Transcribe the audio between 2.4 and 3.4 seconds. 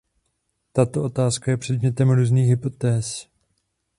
hypotéz.